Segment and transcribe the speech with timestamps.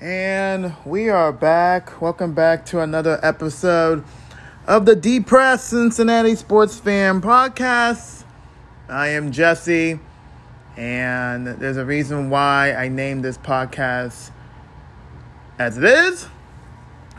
[0.00, 2.00] And we are back.
[2.00, 4.04] Welcome back to another episode
[4.64, 8.22] of the Depressed Cincinnati Sports Fan Podcast.
[8.88, 9.98] I am Jesse,
[10.76, 14.30] and there's a reason why I named this podcast
[15.58, 16.28] as it is.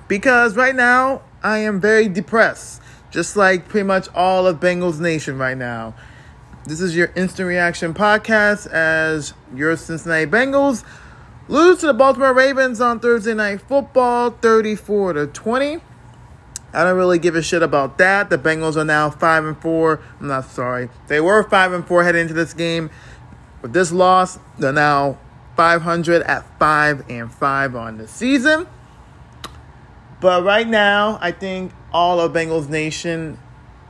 [0.08, 5.38] Because right now, I am very depressed, just like pretty much all of Bengals Nation
[5.38, 5.96] right now.
[6.66, 10.86] This is your instant reaction podcast as your Cincinnati Bengals
[11.50, 15.80] lose to the Baltimore Ravens on Thursday Night Football 34 to 20.
[16.72, 18.30] I don't really give a shit about that.
[18.30, 20.00] The Bengals are now 5 and 4.
[20.20, 20.90] I'm not sorry.
[21.08, 22.92] They were 5 and 4 heading into this game.
[23.64, 25.18] With this loss, they're now
[25.58, 28.68] 500 at 5 and 5 on the season.
[30.22, 33.40] But right now, I think all of Bengals Nation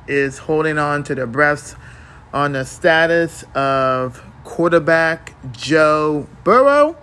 [0.08, 1.76] is holding on to their breaths
[2.34, 6.96] on the status of quarterback Joe Burrow,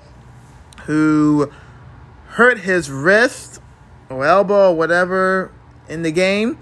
[0.86, 1.50] who
[2.28, 3.60] hurt his wrist
[4.08, 5.52] or elbow or whatever
[5.88, 6.58] in the game.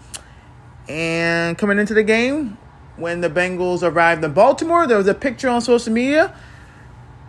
[0.89, 2.59] And coming into the game,
[2.97, 6.35] when the Bengals arrived in Baltimore, there was a picture on social media.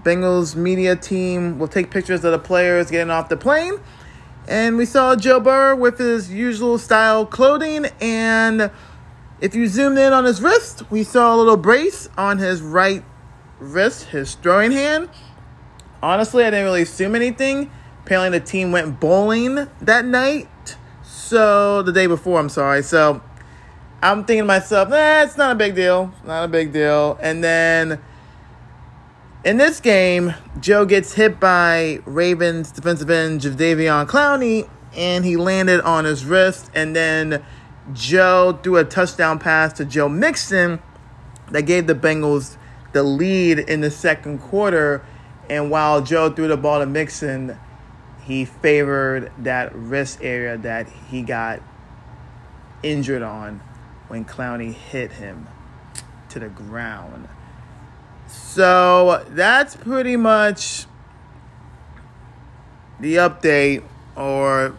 [0.04, 3.80] Bengals media team will take pictures of the players getting off the plane.
[4.48, 8.70] And we saw Joe Burrow with his usual style clothing and
[9.42, 13.04] if you zoomed in on his wrist, we saw a little brace on his right
[13.60, 15.10] wrist, his throwing hand.
[16.02, 17.72] Honestly, I didn't really assume anything.
[18.04, 20.76] Apparently, the team went bowling that night.
[21.04, 22.84] So, the day before, I'm sorry.
[22.84, 23.22] So,
[24.02, 26.14] I'm thinking to myself, eh, it's not a big deal.
[26.26, 27.18] Not a big deal.
[27.22, 28.00] And then
[29.44, 35.82] in this game, Joe gets hit by Ravens defensive end Jadeveon Clowney, and he landed
[35.82, 36.70] on his wrist.
[36.76, 37.44] And then
[37.94, 40.80] Joe threw a touchdown pass to Joe Mixon
[41.52, 42.58] that gave the Bengals
[42.94, 45.04] the lead in the second quarter.
[45.50, 47.58] And while Joe threw the ball to Mixon,
[48.24, 51.62] he favored that wrist area that he got
[52.82, 53.62] injured on
[54.08, 55.48] when Clowney hit him
[56.30, 57.28] to the ground.
[58.28, 60.86] So that's pretty much
[63.00, 63.84] the update
[64.16, 64.76] or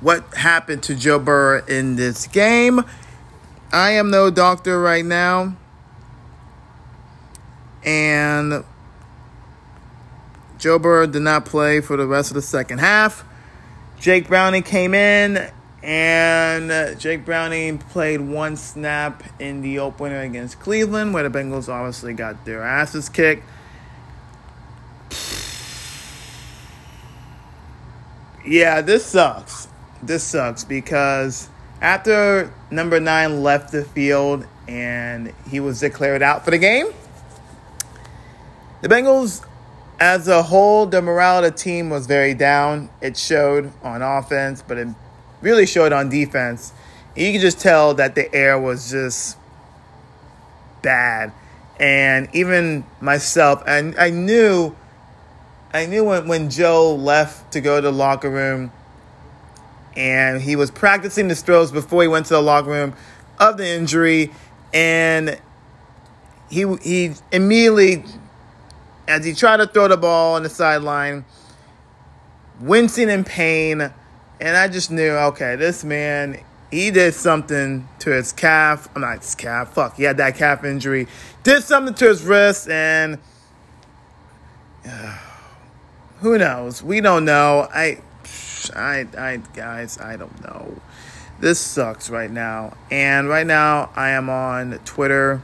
[0.00, 2.84] what happened to Joe Burrow in this game.
[3.72, 5.56] I am no doctor right now.
[7.84, 8.64] And
[10.64, 13.22] Joe Burrow did not play for the rest of the second half.
[14.00, 15.50] Jake Browning came in,
[15.82, 22.14] and Jake Browning played one snap in the opener against Cleveland, where the Bengals obviously
[22.14, 23.42] got their asses kicked.
[28.46, 29.68] Yeah, this sucks
[30.02, 31.50] this sucks because
[31.82, 36.86] after number nine left the field and he was declared out for the game,
[38.80, 39.44] the Bengals,
[40.04, 42.90] as a whole, the morale of the team was very down.
[43.00, 44.88] It showed on offense, but it
[45.40, 46.74] really showed on defense.
[47.16, 49.38] You could just tell that the air was just
[50.82, 51.32] bad.
[51.80, 54.76] And even myself, and I knew,
[55.72, 58.72] I knew when, when Joe left to go to the locker room
[59.96, 62.94] and he was practicing his throws before he went to the locker room
[63.38, 64.32] of the injury,
[64.74, 65.40] and
[66.50, 68.04] he he immediately,
[69.06, 71.24] as he tried to throw the ball on the sideline,
[72.60, 73.92] wincing in pain,
[74.40, 76.40] and I just knew, okay, this man.
[76.70, 78.88] He did something to his calf.
[78.96, 79.74] I'm not his calf.
[79.74, 81.06] Fuck, he had that calf injury.
[81.44, 83.18] Did something to his wrist, and
[84.84, 85.18] uh,
[86.18, 86.82] who knows?
[86.82, 87.68] We don't know.
[87.72, 88.00] I
[88.74, 90.80] I, I, guys, I don't know.
[91.40, 92.76] This sucks right now.
[92.90, 95.42] And right now, I am on Twitter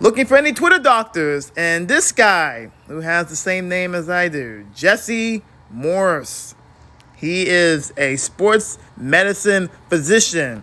[0.00, 1.52] looking for any Twitter doctors.
[1.56, 6.54] And this guy, who has the same name as I do, Jesse Morse,
[7.16, 10.62] he is a sports medicine physician.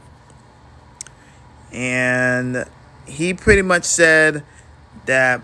[1.72, 2.66] And
[3.08, 4.44] he pretty much said
[5.06, 5.42] that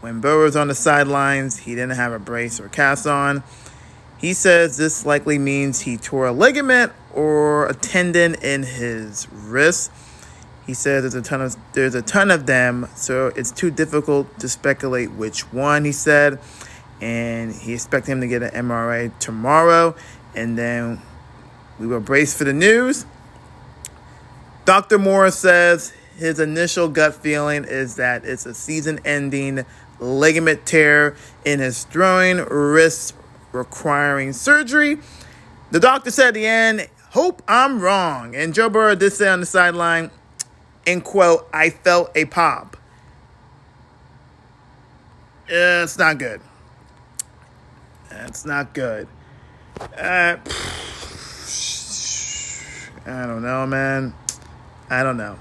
[0.00, 3.42] when Burrow was on the sidelines, he didn't have a brace or cast on.
[4.18, 9.92] He says this likely means he tore a ligament or a tendon in his wrist.
[10.66, 14.40] He says there's a ton of there's a ton of them, so it's too difficult
[14.40, 15.84] to speculate which one.
[15.84, 16.40] He said,
[17.00, 19.94] and he expects him to get an MRI tomorrow,
[20.34, 21.00] and then
[21.78, 23.06] we will brace for the news.
[24.64, 24.98] Dr.
[24.98, 29.64] Morse says his initial gut feeling is that it's a season-ending
[30.00, 31.14] ligament tear
[31.44, 33.14] in his throwing wrist
[33.52, 34.98] requiring surgery.
[35.70, 38.34] The doctor said at the end, Hope I'm wrong.
[38.34, 40.10] And Joe Burrow did say on the sideline,
[40.88, 42.74] in quote, I felt a pop.
[45.46, 46.40] It's not good.
[48.08, 49.06] That's not good.
[49.78, 50.38] Uh,
[53.06, 54.14] I don't know, man.
[54.88, 55.38] I don't know.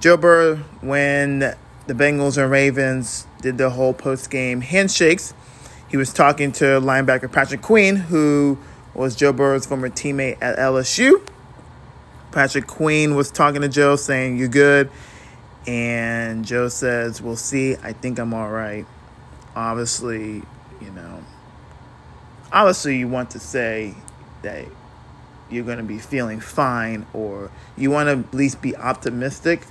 [0.00, 5.32] Joe Burrow, when the Bengals and Ravens did the whole post game handshakes,
[5.88, 8.58] he was talking to linebacker Patrick Queen, who
[8.92, 11.26] was Joe Burrow's former teammate at LSU.
[12.32, 14.90] Patrick Queen was talking to Joe, saying, You good?
[15.66, 17.76] And Joe says, We'll see.
[17.76, 18.86] I think I'm all right.
[19.54, 20.42] Obviously,
[20.80, 21.22] you know,
[22.52, 23.94] obviously, you want to say
[24.42, 24.64] that
[25.50, 29.62] you're going to be feeling fine or you want to at least be optimistic.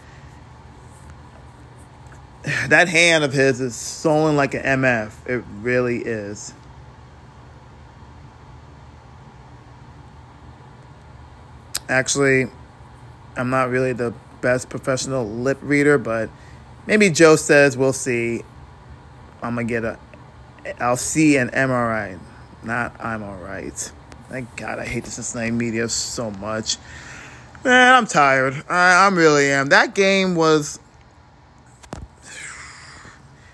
[2.69, 5.11] That hand of his is swollen like an MF.
[5.27, 6.53] It really is.
[11.91, 12.45] Actually,
[13.35, 16.29] I'm not really the best professional lip reader, but
[16.87, 18.43] maybe Joe says we'll see.
[19.43, 19.99] I'm gonna get a.
[20.79, 22.17] I'll see an MRI,
[22.63, 23.73] not I'm all right.
[24.29, 26.77] Thank God, I hate the Cincinnati media so much.
[27.65, 28.63] Man, I'm tired.
[28.69, 29.67] I, I really am.
[29.67, 30.79] That game was.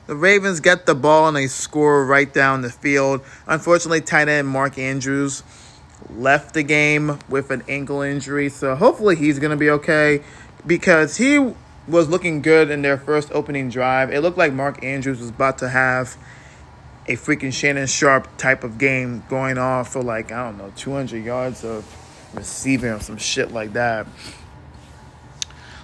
[0.06, 3.22] The Ravens get the ball and they score right down the field.
[3.48, 5.42] Unfortunately, tight end Mark Andrews
[6.10, 10.22] left the game with an ankle injury, so hopefully he's going to be okay
[10.66, 11.54] because he
[11.88, 14.12] was looking good in their first opening drive.
[14.12, 16.18] It looked like Mark Andrews was about to have
[17.08, 21.24] a freaking Shannon Sharpe type of game going off for like, I don't know, 200
[21.24, 21.86] yards of
[22.34, 24.08] receiving or some shit like that.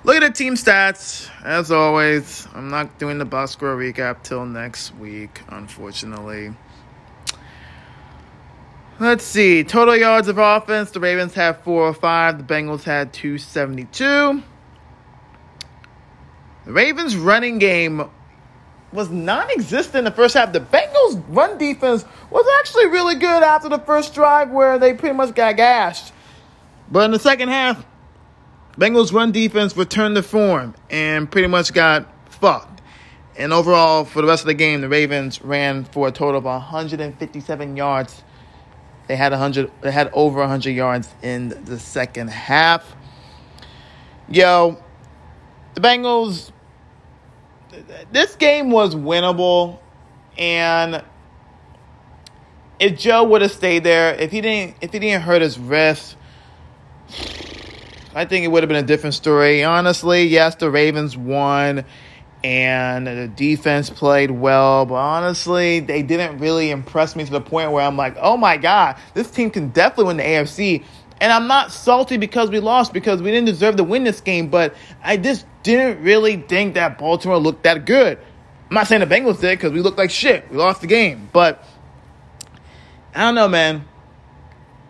[0.03, 1.29] Look at the team stats.
[1.45, 6.53] As always, I'm not doing the box recap till next week, unfortunately.
[8.99, 9.63] Let's see.
[9.63, 10.91] Total yards of offense.
[10.91, 12.37] The Ravens had 405.
[12.37, 14.43] The Bengals had 272.
[16.65, 18.09] The Ravens' running game
[18.91, 20.53] was non existent in the first half.
[20.53, 25.15] The Bengals' run defense was actually really good after the first drive where they pretty
[25.15, 26.13] much got gashed.
[26.91, 27.83] But in the second half,
[28.77, 32.81] Bengals' run defense returned to form and pretty much got fucked.
[33.35, 36.43] And overall, for the rest of the game, the Ravens ran for a total of
[36.43, 38.23] 157 yards
[39.07, 42.95] they had 100 they had over 100 yards in the second half.
[44.29, 44.77] Yo,
[45.73, 46.51] the Bengals
[48.11, 49.79] this game was winnable
[50.37, 51.03] and
[52.79, 56.17] if Joe would have stayed there, if he didn't if he didn't hurt his wrist,
[58.15, 59.63] I think it would have been a different story.
[59.63, 61.85] Honestly, yes, the Ravens won
[62.43, 67.71] and the defense played well, but honestly, they didn't really impress me to the point
[67.71, 70.83] where I'm like, oh my God, this team can definitely win the AFC.
[71.21, 74.49] And I'm not salty because we lost, because we didn't deserve to win this game,
[74.49, 78.17] but I just didn't really think that Baltimore looked that good.
[78.69, 80.49] I'm not saying the Bengals did because we looked like shit.
[80.51, 81.63] We lost the game, but
[83.15, 83.85] I don't know, man.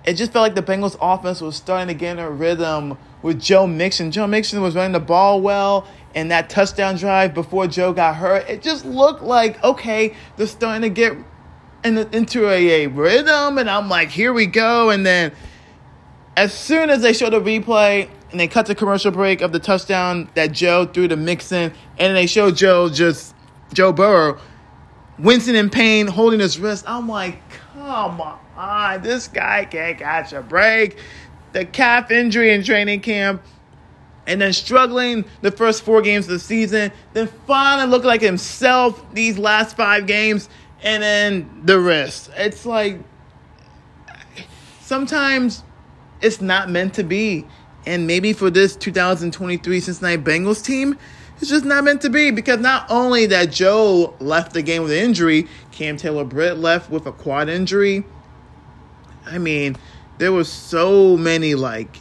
[0.05, 3.39] It just felt like the Bengals offense was starting to get in a rhythm with
[3.39, 4.11] Joe Mixon.
[4.11, 8.47] Joe Mixon was running the ball well and that touchdown drive before Joe got hurt,
[8.49, 11.17] it just looked like, okay, they're starting to get
[11.83, 13.57] in into a, a rhythm.
[13.57, 14.89] And I'm like, here we go.
[14.89, 15.31] And then
[16.35, 19.59] as soon as they show the replay and they cut the commercial break of the
[19.59, 23.35] touchdown that Joe threw to Mixon, and they show Joe just,
[23.73, 24.39] Joe Burrow,
[25.19, 27.39] wincing in pain, holding his wrist, I'm like,
[27.75, 30.97] come on, this guy can't catch a break.
[31.51, 33.43] The calf injury in training camp
[34.27, 39.03] and then struggling the first four games of the season, then finally looking like himself
[39.13, 40.49] these last five games,
[40.81, 42.29] and then the rest.
[42.35, 42.99] It's like
[44.81, 45.63] sometimes
[46.21, 47.45] it's not meant to be.
[47.85, 50.97] And maybe for this 2023 Cincinnati Bengals team,
[51.41, 54.91] it's just not meant to be because not only that Joe left the game with
[54.91, 58.05] an injury, Cam Taylor Britt left with a quad injury.
[59.25, 59.75] I mean,
[60.17, 61.97] there were so many like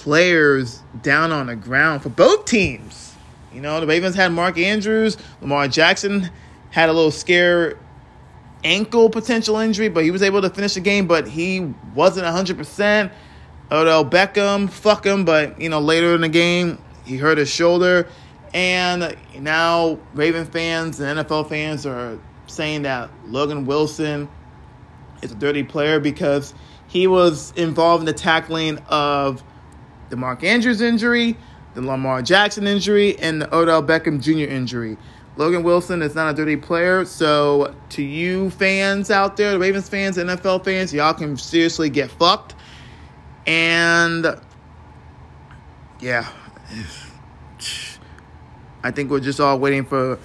[0.00, 3.14] players down on the ground for both teams.
[3.52, 6.30] You know, the Ravens had Mark Andrews, Lamar Jackson
[6.70, 7.76] had a little scare
[8.64, 11.60] ankle potential injury, but he was able to finish the game, but he
[11.94, 13.12] wasn't 100%.
[13.70, 18.08] Odell Beckham, fuck him, but, you know, later in the game, he hurt his shoulder.
[18.54, 24.30] And now Raven fans and NFL fans are saying that Logan Wilson
[25.20, 26.54] is a dirty player because
[26.88, 29.42] he was involved in the tackling of
[30.10, 31.36] the Mark Andrews injury,
[31.74, 34.52] the Lamar Jackson injury, and the Odell Beckham Jr.
[34.52, 34.96] injury.
[35.36, 39.88] Logan Wilson is not a dirty player, so to you fans out there, the Ravens
[39.88, 42.54] fans, NFL fans, y'all can seriously get fucked.
[43.46, 44.26] And
[46.00, 46.28] yeah,
[48.82, 50.18] I think we're just all waiting for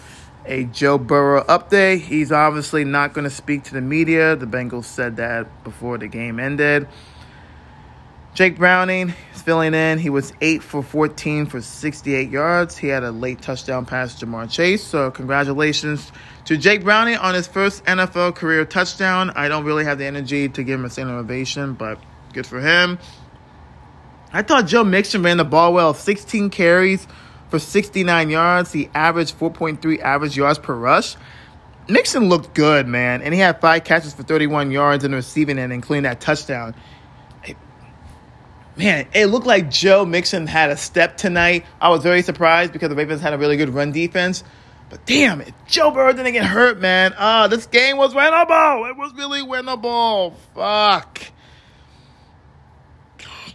[0.46, 2.02] a Joe Burrow update.
[2.02, 4.36] He's obviously not going to speak to the media.
[4.36, 6.88] The Bengals said that before the game ended.
[8.36, 9.98] Jake Browning is filling in.
[9.98, 12.78] He was 8 for 14 for 68 yards.
[12.78, 14.84] He had a late touchdown pass to Ja'Marr Chase.
[14.84, 16.12] So, congratulations
[16.44, 19.32] to Jake Browning on his first NFL career touchdown.
[19.38, 21.98] I don't really have the energy to give him a standing ovation, but
[22.34, 23.00] good for him.
[24.34, 27.08] I thought Joe Mixon ran the ball well 16 carries
[27.48, 28.74] for 69 yards.
[28.74, 31.16] He averaged 4.3 average yards per rush.
[31.88, 35.58] Mixon looked good, man, and he had five catches for 31 yards in the receiving
[35.58, 36.76] end, including that touchdown.
[38.78, 41.66] Man, it looked like Joe Mixon had a step tonight.
[41.80, 44.44] I was very surprised because the Ravens had a really good run defense.
[44.90, 47.14] But damn it, Joe Burrow didn't get hurt, man.
[47.18, 48.90] Ah, uh, this game was winnable.
[48.90, 50.36] It was really winnable.
[50.54, 51.22] Fuck.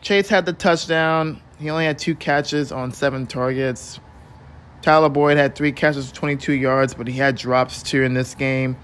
[0.00, 1.40] Chase had the touchdown.
[1.58, 4.00] He only had two catches on seven targets.
[4.82, 8.34] Tyler Boyd had three catches for 22 yards, but he had drops too in this
[8.34, 8.76] game.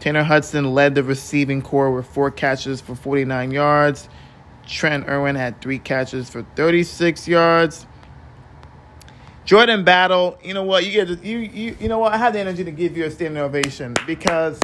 [0.00, 4.08] Tanner Hudson led the receiving core with four catches for 49 yards.
[4.66, 7.86] Trent Irwin had three catches for 36 yards.
[9.44, 10.86] Jordan Battle, you know what?
[10.86, 12.14] You get you you you know what?
[12.14, 14.58] I have the energy to give you a standing ovation because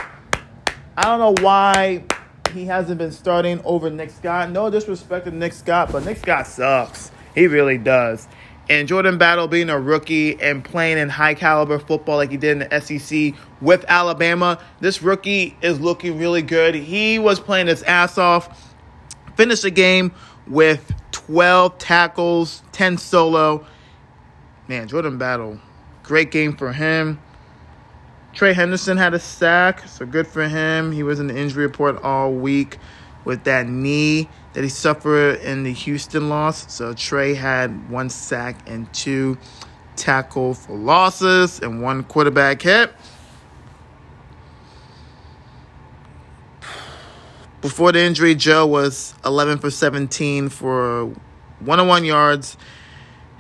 [0.97, 2.04] I don't know why
[2.52, 4.50] he hasn't been starting over Nick Scott.
[4.50, 7.11] No disrespect to Nick Scott, but Nick Scott sucks.
[7.35, 8.26] He really does.
[8.71, 12.62] And Jordan Battle being a rookie and playing in high caliber football like he did
[12.62, 16.75] in the SEC with Alabama, this rookie is looking really good.
[16.75, 18.70] He was playing his ass off
[19.37, 20.13] finished the game
[20.47, 23.67] with 12 tackles, 10 solo.
[24.69, 25.59] Man, Jordan Battle,
[26.03, 27.21] great game for him.
[28.33, 30.93] Trey Hendrickson had a sack, so good for him.
[30.93, 32.79] He was in the injury report all week
[33.25, 36.73] with that knee that he suffered in the Houston loss.
[36.73, 39.37] So Trey had one sack and two
[39.97, 42.93] tackle for losses and one quarterback hit.
[47.61, 51.07] Before the injury, Joe was 11 for 17 for
[51.59, 52.57] 101 yards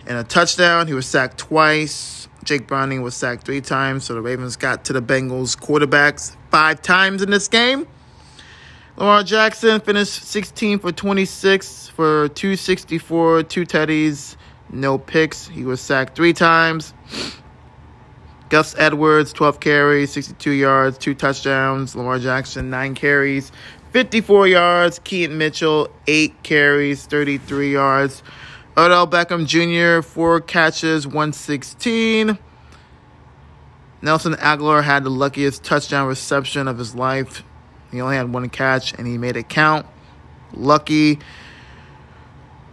[0.06, 0.86] and a touchdown.
[0.86, 2.28] He was sacked twice.
[2.44, 4.04] Jake Browning was sacked three times.
[4.04, 7.86] So the Ravens got to the Bengals quarterbacks five times in this game.
[8.96, 14.36] Lamar Jackson finished 16 for 26 for 264, two teddies,
[14.70, 15.48] no picks.
[15.48, 16.92] He was sacked three times.
[18.50, 21.94] Gus Edwards, 12 carries, 62 yards, two touchdowns.
[21.94, 23.52] Lamar Jackson, nine carries,
[23.92, 24.98] 54 yards.
[25.00, 28.22] Keaton Mitchell, 8 carries, 33 yards.
[28.76, 32.38] Odell Beckham Jr., 4 catches, 116.
[34.02, 37.42] Nelson Agholor had the luckiest touchdown reception of his life.
[37.90, 39.86] He only had one catch and he made it count.
[40.52, 41.18] Lucky.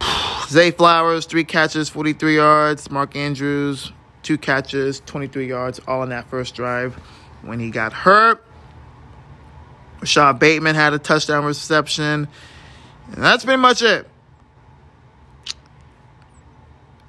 [0.48, 2.90] Zay Flowers, three catches, 43 yards.
[2.90, 6.94] Mark Andrews, two catches, 23 yards, all in that first drive
[7.42, 8.44] when he got hurt.
[10.00, 12.28] Rashod Bateman had a touchdown reception.
[13.12, 14.08] And that's pretty much it.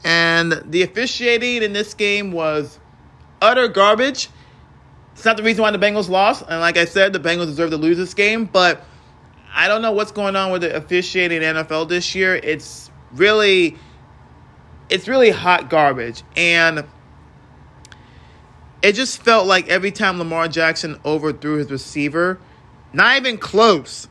[0.03, 2.79] And the officiating in this game was
[3.41, 4.29] utter garbage.
[5.13, 6.43] It's not the reason why the Bengals lost.
[6.47, 8.45] And like I said, the Bengals deserve to lose this game.
[8.45, 8.83] But
[9.53, 12.35] I don't know what's going on with the officiating in NFL this year.
[12.35, 13.77] It's really,
[14.89, 16.23] it's really hot garbage.
[16.37, 16.85] And
[18.81, 22.39] it just felt like every time Lamar Jackson overthrew his receiver,
[22.93, 24.07] not even close.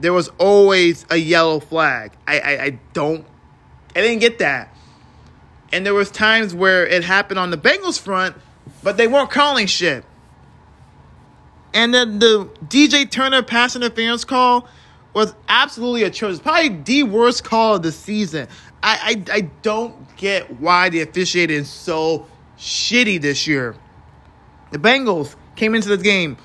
[0.00, 2.12] There was always a yellow flag.
[2.26, 3.26] I, I, I don't,
[3.94, 4.74] I didn't get that.
[5.72, 8.36] And there was times where it happened on the Bengals front,
[8.82, 10.04] but they weren't calling shit.
[11.72, 14.68] And then the DJ Turner pass interference call
[15.12, 16.40] was absolutely atrocious.
[16.40, 18.48] Probably the worst call of the season.
[18.82, 22.26] I, I, I don't get why the officiating is so
[22.58, 23.74] shitty this year.
[24.70, 26.36] The Bengals came into this game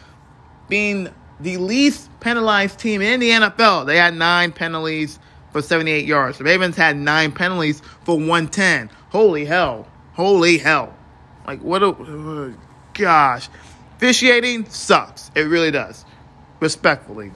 [0.67, 1.09] being
[1.39, 3.85] the least penalized team in the NFL.
[3.85, 5.19] They had nine penalties
[5.51, 6.37] for 78 yards.
[6.37, 8.89] The Ravens had nine penalties for 110.
[9.09, 9.87] Holy hell.
[10.13, 10.93] Holy hell.
[11.47, 11.89] Like, what a.
[11.89, 12.51] Uh,
[12.93, 13.49] gosh.
[13.97, 15.31] Officiating sucks.
[15.35, 16.05] It really does.
[16.59, 17.31] Respectfully.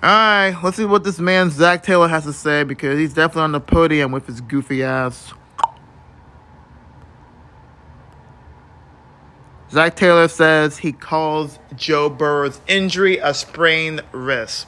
[0.00, 3.42] All right, let's see what this man Zac Taylor has to say because he's definitely
[3.42, 5.32] on the podium with his goofy ass.
[9.70, 14.66] Zac Taylor says he calls Joe Burrow's injury a sprained wrist.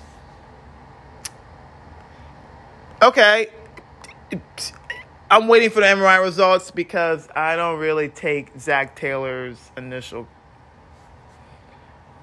[3.00, 3.49] Okay.
[5.30, 10.28] I'm waiting for the MRI results because I don't really take Zac Taylor's initial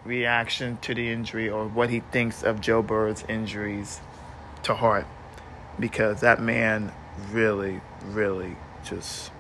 [0.05, 3.99] reaction to the injury or what he thinks of Joe Burrow's injuries
[4.63, 5.07] to heart
[5.79, 6.91] because that man
[7.31, 8.55] really, really
[8.85, 9.31] just.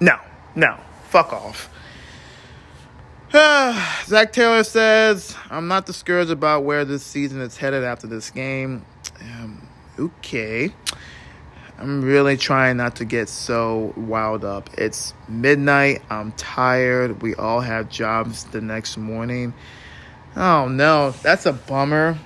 [0.00, 0.18] No,
[0.54, 0.78] no.
[1.12, 1.68] Fuck off.
[4.06, 8.86] Zac Taylor says, I'm not discouraged about where this season is headed after this game.
[9.20, 10.72] Um, okay.
[11.78, 14.70] I'm really trying not to get so wild up.
[14.78, 16.00] It's midnight.
[16.08, 17.20] I'm tired.
[17.20, 19.52] We all have jobs the next morning.
[20.34, 22.16] Oh no, that's a bummer.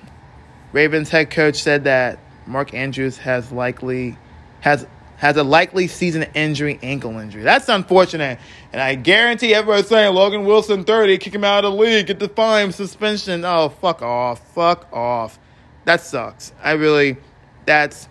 [0.71, 4.17] Ravens head coach said that Mark Andrews has likely
[4.61, 7.43] has has a likely season injury, ankle injury.
[7.43, 8.39] That's unfortunate.
[8.73, 12.19] And I guarantee everybody's saying Logan Wilson 30, kick him out of the league, get
[12.19, 13.45] the fine, suspension.
[13.45, 14.55] Oh, fuck off.
[14.55, 15.39] Fuck off.
[15.85, 16.53] That sucks.
[16.63, 17.17] I really
[17.65, 18.09] that's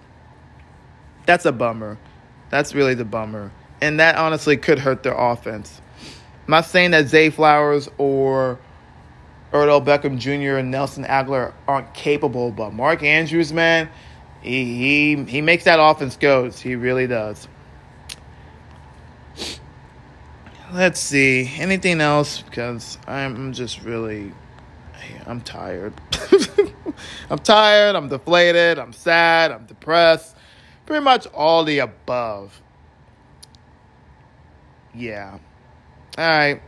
[1.25, 1.97] that's a bummer.
[2.50, 3.51] That's really the bummer.
[3.81, 5.81] And that honestly could hurt their offense.
[6.47, 8.59] I'm not saying that Zay Flowers or
[9.53, 10.57] Odell Beckham Jr.
[10.57, 13.89] and Nelson Agholor aren't capable, but Mark Andrews, man,
[14.45, 16.59] he he, makes that offense goes.
[16.59, 17.47] He really does.
[20.73, 21.51] Let's see.
[21.57, 22.41] Anything else?
[22.41, 24.31] Because I'm just really
[25.25, 25.93] I'm tired.
[27.29, 30.35] I'm tired, I'm deflated, I'm sad, I'm depressed.
[30.85, 32.61] Pretty much all the above.
[34.93, 35.39] Yeah.
[36.17, 36.61] All right.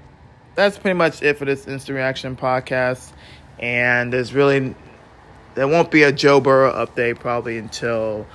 [0.55, 3.11] That's pretty much it for this instant reaction podcast.
[3.59, 4.75] And there's really
[5.57, 8.27] there won't be a Joe Burrow update probably until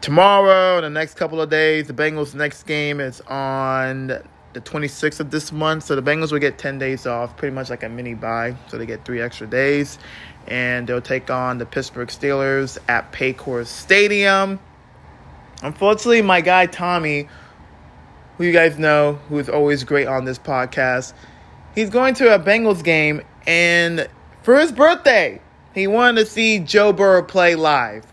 [0.00, 1.86] tomorrow, the next couple of days.
[1.86, 5.84] The Bengals' next game is on the 26th of this month.
[5.84, 8.56] So the Bengals will get 10 days off, pretty much like a mini bye.
[8.66, 9.96] So they get three extra days.
[10.48, 14.58] And they'll take on the Pittsburgh Steelers at Paycor Stadium.
[15.62, 17.28] Unfortunately, my guy Tommy,
[18.38, 21.12] who you guys know, who is always great on this podcast,
[21.76, 24.08] he's going to a Bengals game, and
[24.42, 25.40] for his birthday,
[25.74, 28.06] he wanted to see Joe Burrow play live.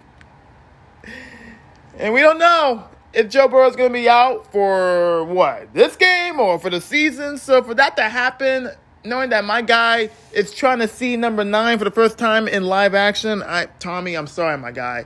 [1.98, 5.96] And we don't know if Joe Burrow is going to be out for what, this
[5.96, 7.38] game or for the season.
[7.38, 8.72] So for that to happen,
[9.04, 12.66] knowing that my guy is trying to see number nine for the first time in
[12.66, 15.06] live action, I Tommy, I'm sorry, my guy.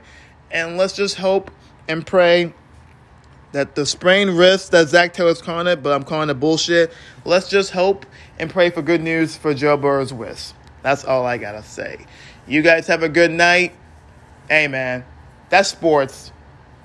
[0.50, 1.50] And let's just hope
[1.88, 2.54] and pray
[3.52, 6.92] that the sprained wrist that Zac Taylor's calling it, but I'm calling it bullshit.
[7.24, 8.06] Let's just hope
[8.38, 10.54] and pray for good news for Joe Burrow's wrist.
[10.82, 12.06] That's all I gotta say.
[12.48, 13.74] You guys have a good night.
[14.48, 15.04] Hey man,
[15.48, 16.30] that's sports.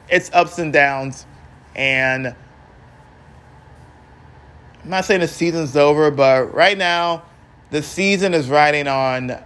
[0.10, 1.28] It's ups and downs,
[1.76, 2.36] and
[4.84, 7.24] I'm not saying the season's over, but right now
[7.70, 9.38] the season is riding on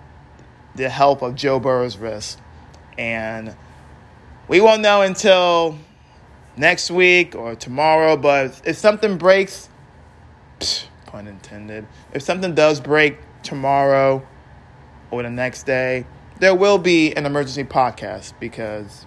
[0.75, 2.39] the help of Joe Burrow's wrist,
[2.97, 3.54] and
[4.47, 5.78] we won't know until
[6.56, 8.15] next week or tomorrow.
[8.15, 9.67] But if something breaks,
[11.08, 14.25] pun intended, if something does break tomorrow
[15.11, 16.05] or the next day,
[16.39, 19.05] there will be an emergency podcast because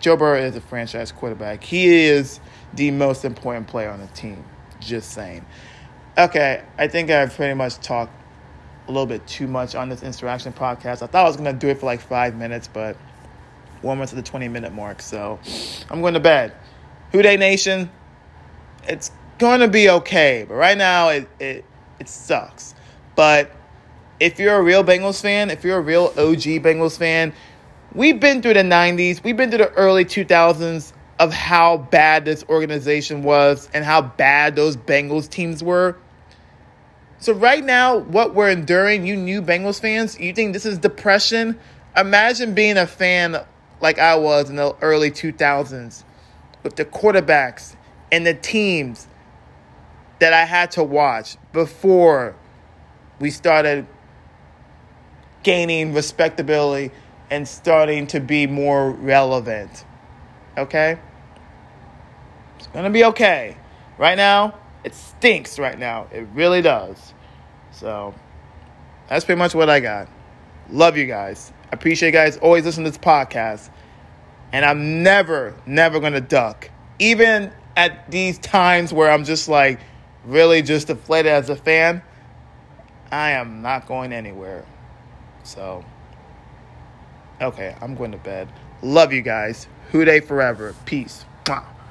[0.00, 1.62] Joe Burrow is a franchise quarterback.
[1.64, 2.40] He is
[2.74, 4.44] the most important player on the team.
[4.80, 5.44] Just saying.
[6.16, 8.12] Okay, I think I've pretty much talked
[8.86, 11.02] a little bit too much on this interaction podcast.
[11.02, 12.96] I thought I was going to do it for like five minutes, but
[13.82, 15.00] we're almost to the 20 minute mark.
[15.00, 15.38] So
[15.90, 16.52] I'm going to bed.
[17.12, 17.90] Who Dey Nation,
[18.84, 20.44] it's going to be okay.
[20.46, 21.64] But right now, it, it,
[21.98, 22.74] it sucks.
[23.16, 23.50] But
[24.20, 27.32] if you're a real Bengals fan, if you're a real OG Bengals fan,
[27.94, 32.44] we've been through the 90s, we've been through the early 2000s of how bad this
[32.48, 35.96] organization was and how bad those Bengals teams were.
[37.18, 41.58] So right now, what we're enduring, you new Bengals fans, you think this is depression?
[41.96, 43.36] Imagine being a fan
[43.80, 46.04] like I was in the early 2000s
[46.62, 47.76] with the quarterbacks
[48.10, 49.06] and the teams
[50.18, 52.34] that I had to watch before
[53.20, 53.86] we started
[55.44, 56.90] gaining respectability
[57.30, 59.84] and starting to be more relevant.
[60.58, 60.98] Okay?
[62.58, 63.56] It's to be okay.
[63.98, 66.08] Right now, it stinks right now.
[66.12, 67.14] It really does.
[67.70, 68.14] So,
[69.08, 70.08] that's pretty much what I got.
[70.70, 71.52] Love you guys.
[71.70, 73.70] I appreciate you guys always listen to this podcast.
[74.52, 76.70] And I'm never, never to duck.
[76.98, 79.80] Even at these times where I'm just like
[80.24, 82.02] really just deflated as a fan,
[83.10, 84.64] I am not going anywhere.
[85.44, 85.84] So,
[87.40, 88.48] okay, I'm going to bed.
[88.82, 89.68] Love you guys.
[89.92, 90.74] Who Dey forever.
[90.86, 91.24] Peace.
[91.44, 91.64] Mwah.